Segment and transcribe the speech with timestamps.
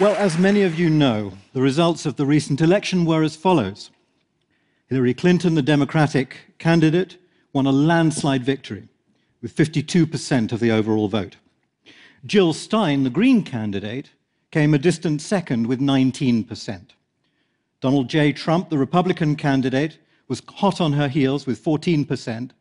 [0.00, 3.90] Well, as many of you know, the results of the recent election were as follows
[4.88, 7.18] Hillary Clinton, the Democratic candidate,
[7.52, 8.88] won a landslide victory
[9.42, 11.36] with 52% of the overall vote.
[12.24, 14.12] Jill Stein, the Green candidate,
[14.50, 16.80] came a distant second with 19%.
[17.82, 18.32] Donald J.
[18.32, 19.98] Trump, the Republican candidate,
[20.28, 22.52] was hot on her heels with 14%,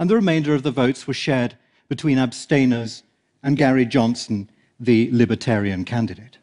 [0.00, 1.56] and the remainder of the votes were shared
[1.88, 3.04] between abstainers
[3.44, 6.38] and Gary Johnson, the Libertarian candidate.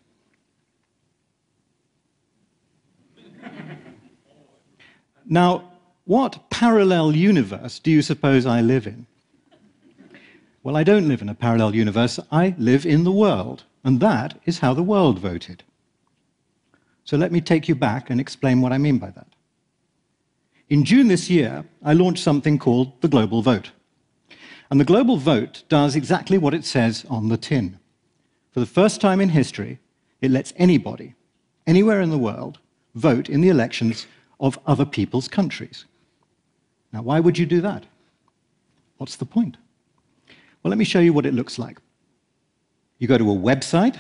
[5.28, 5.72] Now,
[6.06, 9.08] what parallel universe do you suppose I live in?
[10.64, 12.20] Well, I don't live in a parallel universe.
[12.32, 13.64] I live in the world.
[13.84, 15.64] And that is how the world voted.
[17.04, 19.28] So let me take you back and explain what I mean by that.
[20.70, 23.72] In June this year, I launched something called the Global Vote.
[24.72, 27.78] And the Global Vote does exactly what it says on the tin.
[28.52, 29.80] For the first time in history,
[30.22, 31.14] it lets anybody,
[31.68, 32.58] anywhere in the world,
[32.96, 34.08] vote in the elections
[34.40, 35.86] of other people's countries.
[36.92, 37.86] Now, why would you do that?
[38.98, 39.58] What's the point?
[40.64, 41.78] Well, let me show you what it looks like.
[42.98, 44.00] You go to a website,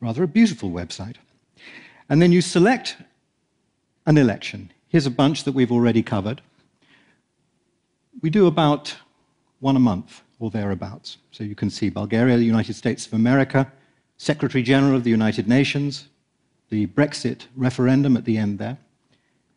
[0.00, 1.16] rather a beautiful website,
[2.08, 2.96] and then you select
[4.06, 4.72] an election.
[4.88, 6.42] Here's a bunch that we've already covered.
[8.20, 8.96] We do about
[9.60, 11.18] one a month or thereabouts.
[11.30, 13.70] So you can see Bulgaria, the United States of America,
[14.16, 16.08] Secretary General of the United Nations,
[16.70, 18.78] the Brexit referendum at the end there.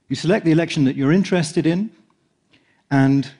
[0.09, 1.89] You select the election that you're interested in,
[2.91, 3.31] and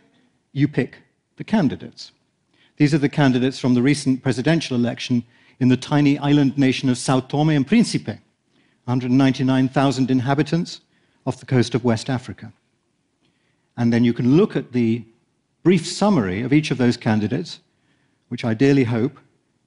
[0.53, 0.99] you pick
[1.35, 2.11] the candidates.
[2.77, 5.23] These are the candidates from the recent presidential election
[5.59, 8.19] in the tiny island nation of Sao Tome and Principe,
[8.85, 10.81] 199,000 inhabitants
[11.25, 12.51] off the coast of West Africa.
[13.77, 15.03] And then you can look at the
[15.63, 17.59] brief summary of each of those candidates,
[18.29, 19.19] which I dearly hope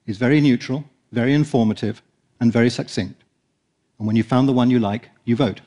[0.06, 2.02] is very neutral, very informative,
[2.40, 3.22] and very succinct.
[3.98, 5.60] And when you found the one you like, you vote.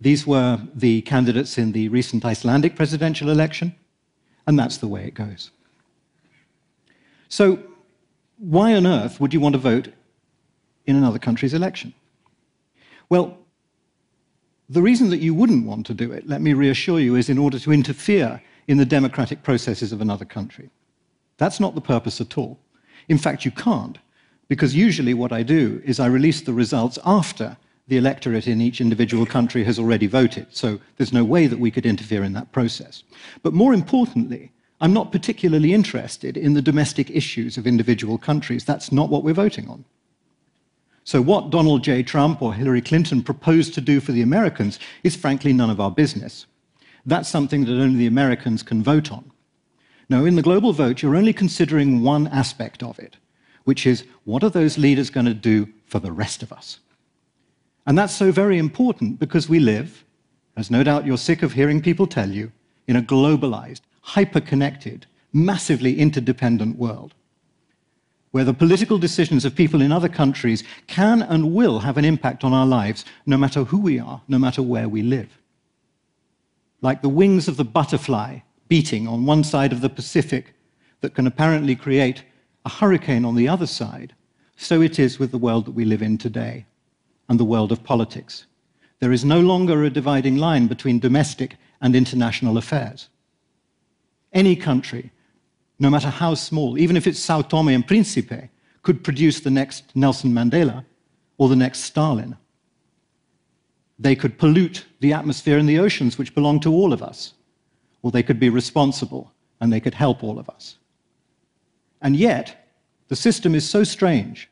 [0.00, 3.74] These were the candidates in the recent Icelandic presidential election,
[4.46, 5.50] and that's the way it goes.
[7.28, 7.58] So,
[8.38, 9.88] why on earth would you want to vote
[10.84, 11.94] in another country's election?
[13.08, 13.38] Well,
[14.68, 17.38] the reason that you wouldn't want to do it, let me reassure you, is in
[17.38, 20.70] order to interfere in the democratic processes of another country.
[21.38, 22.58] That's not the purpose at all.
[23.08, 23.98] In fact, you can't,
[24.48, 27.56] because usually what I do is I release the results after
[27.88, 30.46] the electorate in each individual country has already voted.
[30.50, 33.04] So there's no way that we could interfere in that process.
[33.42, 38.64] But more importantly, I'm not particularly interested in the domestic issues of individual countries.
[38.64, 39.84] That's not what we're voting on.
[41.04, 42.02] So, what Donald J.
[42.02, 45.90] Trump or Hillary Clinton proposed to do for the Americans is frankly none of our
[45.90, 46.46] business.
[47.06, 49.30] That's something that only the Americans can vote on.
[50.08, 53.16] Now, in the global vote, you're only considering one aspect of it,
[53.66, 56.78] which is what are those leaders going to do for the rest of us?
[57.84, 60.04] And that's so very important because we live,
[60.56, 62.52] as no doubt you're sick of hearing people tell you,
[62.86, 67.12] in a globalized, hyper-connected, massively interdependent world,
[68.30, 72.44] where the political decisions of people in other countries can and will have an impact
[72.44, 75.38] on our lives, no matter who we are, no matter where we live.
[76.82, 78.38] Like the wings of the butterfly
[78.68, 80.54] beating on one side of the Pacific
[81.00, 82.22] that can apparently create
[82.66, 84.12] a hurricane on the other side,
[84.56, 86.66] so it is with the world that we live in today
[87.28, 88.46] and the world of politics.
[88.98, 93.08] There is no longer a dividing line between domestic and international affairs.
[94.32, 95.12] Any country,
[95.78, 98.50] no matter how small, even if it's Sao Tome and Principe,
[98.82, 100.84] could produce the next Nelson Mandela
[101.38, 102.36] or the next Stalin.
[103.96, 107.34] They could pollute the atmosphere and the oceans, which belong to all of us,
[108.02, 110.78] or they could be responsible and they could help all of us.
[112.00, 112.68] And yet,
[113.08, 114.50] the system is so strange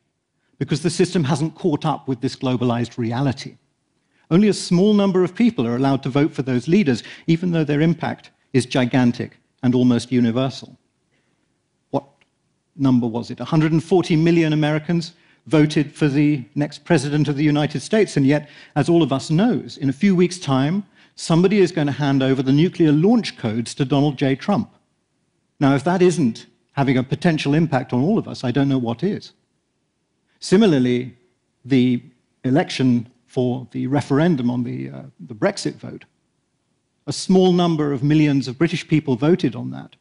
[0.58, 3.56] because the system hasn't caught up with this globalized reality.
[4.30, 7.64] Only a small number of people are allowed to vote for those leaders, even though
[7.64, 10.78] their impact is gigantic and almost universal.
[11.90, 12.04] What
[12.76, 13.38] number was it?
[13.38, 15.12] 140 million Americans
[15.46, 18.16] voted for the next president of the United States.
[18.16, 20.86] And yet, as all of us knows, in a few weeks' time,
[21.16, 24.36] somebody is going to hand over the nuclear launch codes to Donald J.
[24.36, 24.70] Trump.
[25.60, 28.78] Now, if that isn't having a potential impact on all of us, I don't know
[28.78, 29.32] what is.
[30.38, 31.16] Similarly,
[31.64, 32.02] the
[32.44, 36.04] election for the referendum on the, uh, the Brexit vote
[37.06, 39.96] a small number of millions of British people voted on that.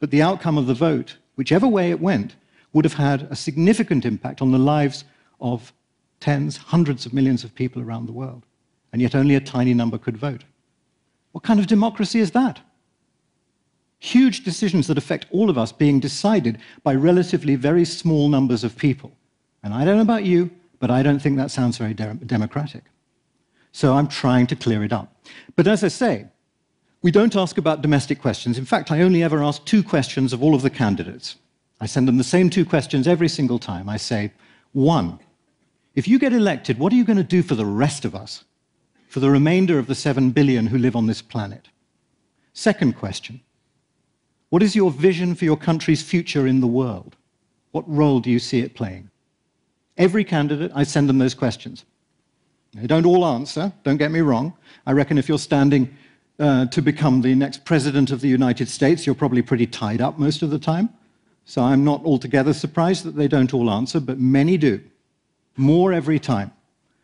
[0.00, 2.36] But the outcome of the vote, whichever way it went,
[2.72, 5.04] would have had a significant impact on the lives
[5.40, 5.72] of
[6.20, 8.44] tens, hundreds of millions of people around the world.
[8.92, 10.44] And yet only a tiny number could vote.
[11.32, 12.60] What kind of democracy is that?
[14.06, 18.76] Huge decisions that affect all of us being decided by relatively very small numbers of
[18.76, 19.10] people.
[19.64, 20.48] And I don't know about you,
[20.78, 22.84] but I don't think that sounds very de democratic.
[23.72, 25.12] So I'm trying to clear it up.
[25.56, 26.26] But as I say,
[27.02, 28.58] we don't ask about domestic questions.
[28.58, 31.34] In fact, I only ever ask two questions of all of the candidates.
[31.80, 33.88] I send them the same two questions every single time.
[33.88, 34.32] I say,
[34.70, 35.18] one,
[35.96, 38.44] if you get elected, what are you going to do for the rest of us,
[39.08, 41.70] for the remainder of the seven billion who live on this planet?
[42.52, 43.40] Second question,
[44.56, 47.14] what is your vision for your country's future in the world?
[47.72, 49.10] What role do you see it playing?
[49.98, 51.84] Every candidate, I send them those questions.
[52.72, 54.54] They don't all answer, don't get me wrong.
[54.86, 55.94] I reckon if you're standing
[56.38, 60.18] uh, to become the next president of the United States, you're probably pretty tied up
[60.18, 60.88] most of the time.
[61.44, 64.80] So I'm not altogether surprised that they don't all answer, but many do.
[65.58, 66.50] More every time.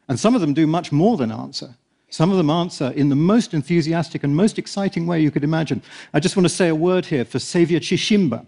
[0.09, 1.75] And some of them do much more than answer.
[2.13, 5.81] Some of them answer in the most enthusiastic and most exciting way you could imagine.
[6.13, 8.45] I just want to say a word here for Xavier Chishimba,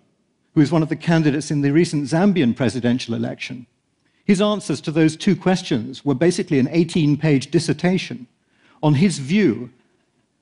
[0.52, 3.66] who is one of the candidates in the recent Zambian presidential election.
[4.26, 8.26] His answers to those two questions were basically an 18 page dissertation
[8.82, 9.70] on his view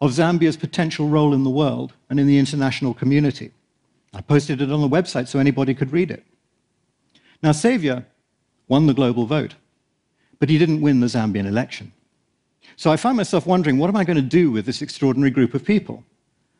[0.01, 3.53] of Zambia's potential role in the world and in the international community.
[4.13, 6.25] I posted it on the website so anybody could read it.
[7.41, 8.05] Now, Xavier
[8.67, 9.55] won the global vote,
[10.41, 11.93] but he didn't win the Zambian election.
[12.83, 15.55] So I find myself wondering, what am I going to do with this extraordinary group
[15.55, 16.03] of people?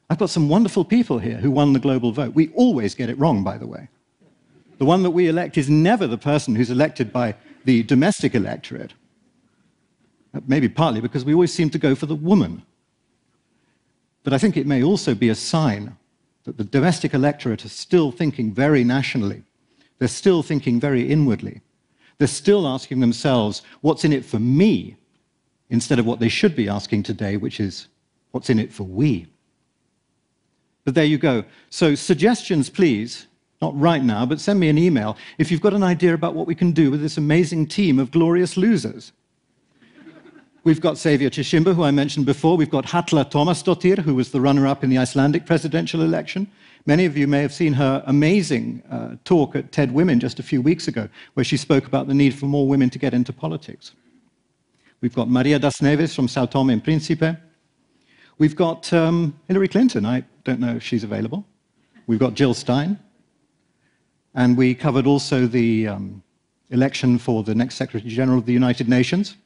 [0.09, 2.33] I've got some wonderful people here who won the global vote.
[2.33, 3.89] We always get it wrong, by the way.
[4.79, 7.35] The one that we elect is never the person who's elected by
[7.65, 8.93] the domestic electorate.
[10.33, 12.63] Uh, maybe partly because we always seem to go for the woman.
[14.23, 15.97] But I think it may also be a sign
[16.45, 19.43] that the domestic electorate are still thinking very nationally.
[19.99, 21.63] They're still thinking very inwardly.
[22.19, 24.99] They're still asking themselves, what's in it for me?
[25.73, 27.89] Instead of what they should be asking today, which is,
[28.33, 29.27] what's in it for we?
[30.85, 31.45] But there you go.
[31.71, 33.27] So, suggestions, please.
[33.63, 36.47] Not right now, but send me an email if you've got an idea about what
[36.47, 39.13] we can do with this amazing team of glorious losers.
[40.65, 42.57] We've got Xavier Chishimba, who I mentioned before.
[42.57, 46.49] We've got Halla Tómasdóttir, who was the runner up in the Icelandic presidential election.
[46.85, 50.43] Many of you may have seen her amazing uh, talk at TED Women just a
[50.43, 53.33] few weeks ago, where she spoke about the need for more women to get into
[53.33, 53.93] politics.
[55.03, 57.37] We've got Maria das Neves from Sao Tome and Príncipe.
[58.39, 60.07] We've got um, Hillary Clinton.
[60.07, 61.45] I don't know if she's available.
[62.07, 63.01] We've got Jill Stein.
[64.37, 66.23] And we covered also the um,
[66.71, 69.37] election for the next Secretary General of the United Nations.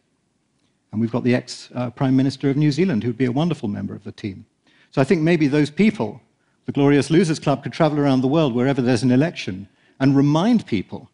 [0.93, 3.71] And we've got the ex uh, Prime Minister of New Zealand, who'd be a wonderful
[3.71, 4.45] member of the team.
[4.91, 6.21] So I think maybe those people,
[6.67, 9.69] the Glorious Losers Club, could travel around the world wherever there's an election
[10.01, 11.09] and remind people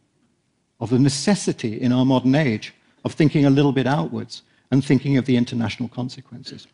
[0.80, 2.74] of the necessity in our modern age
[3.04, 6.66] of thinking a little bit outwards and thinking of the international consequences.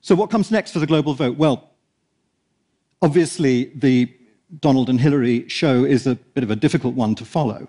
[0.00, 1.36] So, what comes next for the global vote?
[1.36, 1.70] Well,
[3.02, 4.12] obviously, the
[4.60, 7.68] Donald and Hillary show is a bit of a difficult one to follow.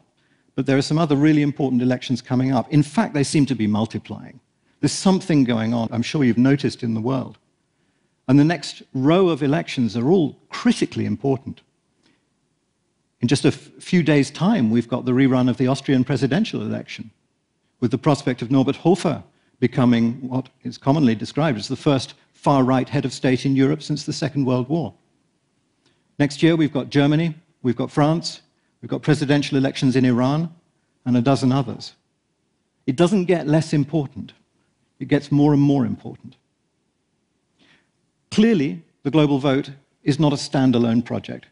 [0.56, 2.72] But there are some other really important elections coming up.
[2.72, 4.40] In fact, they seem to be multiplying.
[4.80, 7.38] There's something going on, I'm sure you've noticed in the world.
[8.28, 11.62] And the next row of elections are all critically important.
[13.22, 17.12] In just a few days' time, we've got the rerun of the Austrian presidential election,
[17.80, 19.24] with the prospect of Norbert Hofer
[19.60, 23.84] becoming what is commonly described as the first far right head of state in Europe
[23.84, 24.94] since the Second World War.
[26.18, 28.42] Next year, we've got Germany, we've got France,
[28.82, 30.54] We've got presidential elections in Iran
[31.06, 31.96] and a dozen others.
[32.88, 34.34] It doesn't get less important,
[35.00, 36.36] it gets more and more important.
[38.32, 39.72] Clearly, the global vote
[40.04, 41.48] is not a standalone project.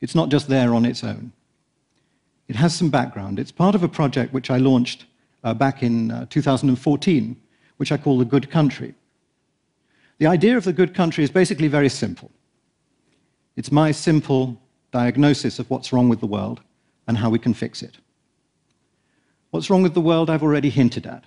[0.00, 1.32] It's not just there on its own.
[2.48, 3.38] It has some background.
[3.38, 5.06] It's part of a project which I launched
[5.44, 7.40] uh, back in uh, 2014,
[7.76, 8.94] which I call the Good Country.
[10.18, 12.30] The idea of the Good Country is basically very simple.
[13.56, 16.60] It's my simple diagnosis of what's wrong with the world
[17.06, 17.98] and how we can fix it.
[19.50, 21.24] What's wrong with the world, I've already hinted at.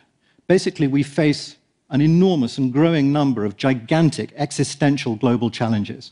[0.47, 1.57] Basically, we face
[1.89, 6.11] an enormous and growing number of gigantic existential global challenges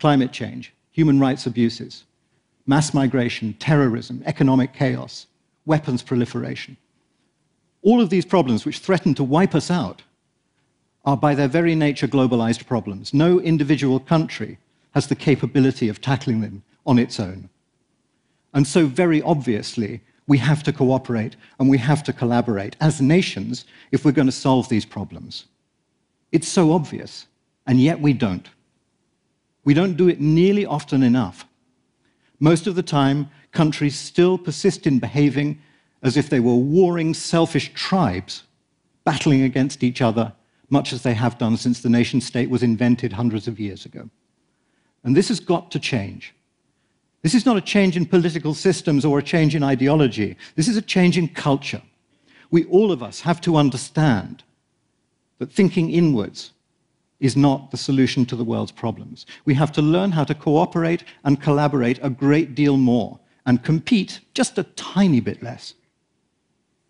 [0.00, 2.04] climate change, human rights abuses,
[2.66, 5.26] mass migration, terrorism, economic chaos,
[5.66, 6.76] weapons proliferation.
[7.82, 10.02] All of these problems, which threaten to wipe us out,
[11.04, 13.12] are by their very nature globalized problems.
[13.12, 14.56] No individual country
[14.92, 17.50] has the capability of tackling them on its own.
[18.54, 23.64] And so, very obviously, we have to cooperate and we have to collaborate as nations
[23.90, 25.46] if we're going to solve these problems.
[26.30, 27.26] It's so obvious,
[27.66, 28.48] and yet we don't.
[29.64, 31.46] We don't do it nearly often enough.
[32.38, 35.60] Most of the time, countries still persist in behaving
[36.02, 38.44] as if they were warring, selfish tribes
[39.04, 40.32] battling against each other,
[40.68, 44.08] much as they have done since the nation state was invented hundreds of years ago.
[45.02, 46.34] And this has got to change.
[47.22, 50.36] This is not a change in political systems or a change in ideology.
[50.56, 51.82] This is a change in culture.
[52.50, 54.42] We, all of us, have to understand
[55.38, 56.52] that thinking inwards
[57.24, 59.24] is not the solution to the world's problems.
[59.46, 64.20] We have to learn how to cooperate and collaborate a great deal more and compete
[64.34, 65.72] just a tiny bit less.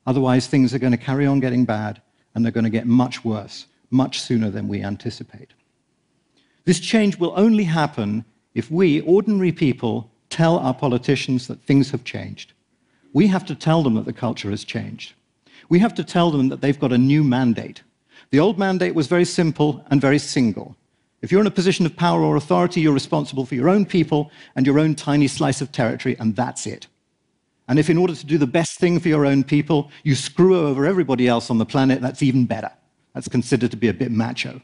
[0.08, 2.02] Otherwise, things are going to carry on getting bad
[2.34, 5.52] and they're going to get much worse, much sooner than we anticipate.
[6.64, 8.24] This change will only happen
[8.54, 12.54] if we, ordinary people, tell our politicians that things have changed.
[13.12, 15.12] We have to tell them that the culture has changed.
[15.68, 17.84] We have to tell them that they've got a new mandate.
[18.34, 20.74] The old mandate was very simple and very single.
[21.22, 24.32] If you're in a position of power or authority, you're responsible for your own people
[24.56, 26.88] and your own tiny slice of territory, and that's it.
[27.68, 30.66] And if, in order to do the best thing for your own people, you screw
[30.66, 32.72] over everybody else on the planet, that's even better.
[33.12, 34.60] That's considered to be a bit macho.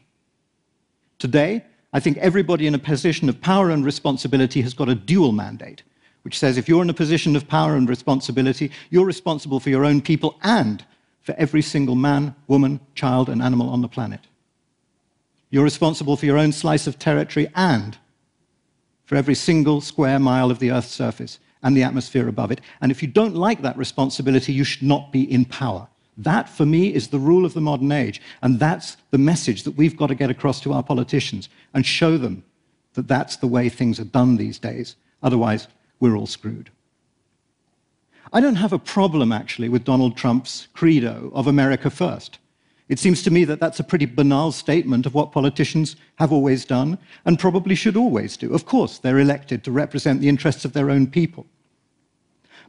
[1.17, 1.63] Today,
[1.93, 5.83] I think everybody in a position of power and responsibility has got a dual mandate,
[6.23, 9.85] which says if you're in a position of power and responsibility, you're responsible for your
[9.85, 10.83] own people and
[11.21, 14.21] for every single man, woman, child, and animal on the planet.
[15.49, 17.97] You're responsible for your own slice of territory and
[19.05, 22.61] for every single square mile of the Earth's surface and the atmosphere above it.
[22.79, 25.87] And if you don't like that responsibility, you should not be in power.
[26.17, 28.21] That, for me, is the rule of the modern age.
[28.41, 32.17] And that's the message that we've got to get across to our politicians and show
[32.17, 32.43] them
[32.93, 34.95] that that's the way things are done these days.
[35.23, 35.67] Otherwise,
[35.99, 36.69] we're all screwed.
[38.33, 42.39] I don't have a problem, actually, with Donald Trump's credo of America first.
[42.87, 46.65] It seems to me that that's a pretty banal statement of what politicians have always
[46.65, 48.53] done and probably should always do.
[48.53, 51.45] Of course, they're elected to represent the interests of their own people.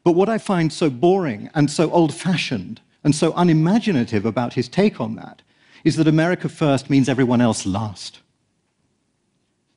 [0.04, 4.68] But what I find so boring and so old fashioned and so unimaginative about his
[4.68, 5.42] take on that
[5.84, 8.20] is that America first means everyone else last.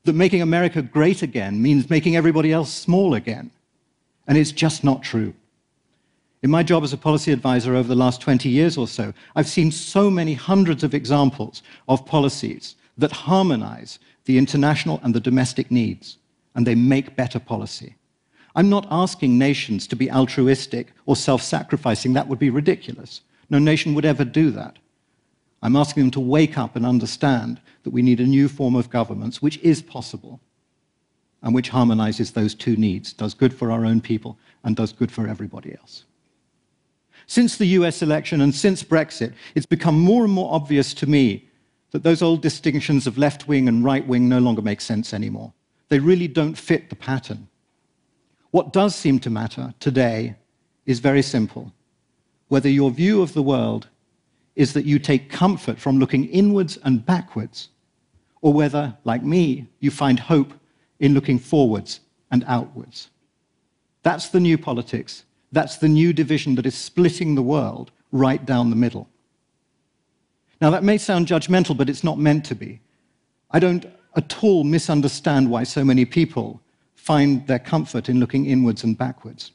[0.03, 3.51] That making America great again means making everybody else small again.
[4.27, 5.33] And it's just not true.
[6.45, 9.47] In my job as a policy advisor over the last 20 years or so, I've
[9.47, 15.71] seen so many hundreds of examples of policies that harmonize the international and the domestic
[15.71, 16.19] needs,
[16.53, 17.95] and they make better policy.
[18.55, 22.13] I'm not asking nations to be altruistic or self sacrificing.
[22.13, 23.21] That would be ridiculous.
[23.49, 24.77] No nation would ever do that.
[25.63, 28.91] I'm asking them to wake up and understand that we need a new form of
[28.91, 30.39] governance, which is possible
[31.41, 35.11] and which harmonizes those two needs, does good for our own people and does good
[35.11, 36.05] for everybody else.
[37.27, 41.49] Since the US election and since Brexit, it's become more and more obvious to me
[41.91, 45.53] that those old distinctions of left wing and right wing no longer make sense anymore.
[45.89, 47.47] They really don't fit the pattern.
[48.51, 50.35] What does seem to matter today
[50.85, 51.71] is very simple
[52.47, 53.87] whether your view of the world
[54.55, 57.69] is that you take comfort from looking inwards and backwards,
[58.41, 60.53] or whether, like me, you find hope
[60.99, 61.99] in looking forwards
[62.31, 63.09] and outwards.
[64.03, 65.24] That's the new politics.
[65.51, 69.07] That's the new division that is splitting the world right down the middle.
[70.61, 72.79] Now, that may sound judgmental, but it's not meant to be.
[73.51, 73.85] I don't
[74.15, 76.61] at all misunderstand why so many people
[76.95, 79.51] find their comfort in looking inwards and backwards.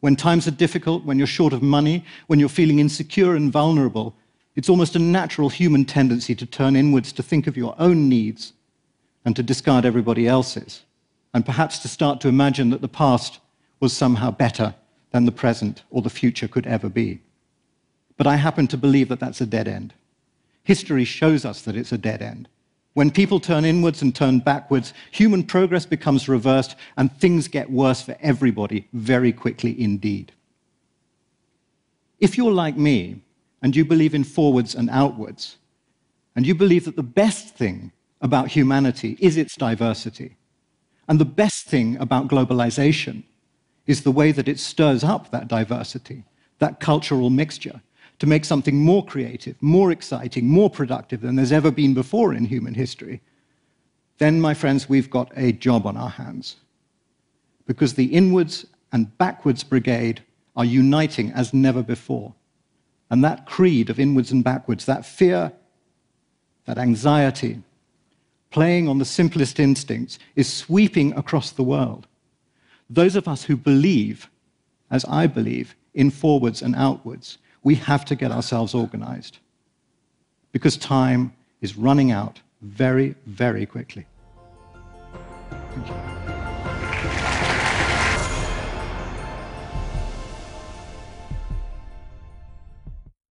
[0.00, 4.16] When times are difficult, when you're short of money, when you're feeling insecure and vulnerable,
[4.56, 8.52] it's almost a natural human tendency to turn inwards to think of your own needs
[9.24, 10.82] and to discard everybody else's,
[11.32, 13.40] and perhaps to start to imagine that the past
[13.80, 14.74] was somehow better
[15.14, 17.20] than the present or the future could ever be.
[18.16, 19.94] But I happen to believe that that's a dead end.
[20.64, 22.48] History shows us that it's a dead end.
[22.94, 28.02] When people turn inwards and turn backwards, human progress becomes reversed and things get worse
[28.02, 30.32] for everybody very quickly indeed.
[32.18, 33.22] If you're like me
[33.62, 35.58] and you believe in forwards and outwards,
[36.34, 40.34] and you believe that the best thing about humanity is its diversity,
[41.06, 43.22] and the best thing about globalization
[43.86, 46.24] is the way that it stirs up that diversity,
[46.58, 47.80] that cultural mixture,
[48.18, 52.44] to make something more creative, more exciting, more productive than there's ever been before in
[52.44, 53.20] human history,
[54.18, 56.56] then, my friends, we've got a job on our hands.
[57.66, 60.22] Because the inwards and backwards brigade
[60.54, 62.32] are uniting as never before.
[63.10, 65.52] And that creed of inwards and backwards, that fear,
[66.66, 67.62] that anxiety,
[68.50, 72.06] playing on the simplest instincts, is sweeping across the world.
[72.90, 74.28] Those of us who believe,
[74.90, 79.38] as I believe, in forwards and outwards, we have to get ourselves organized
[80.52, 84.06] because time is running out very, very quickly.
[85.50, 86.23] Thank you.